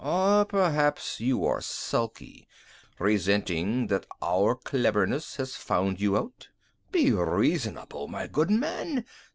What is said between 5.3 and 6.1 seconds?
has found